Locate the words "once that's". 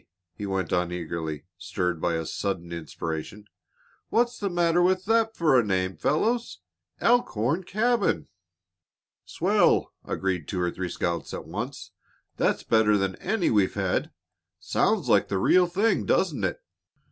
11.45-12.63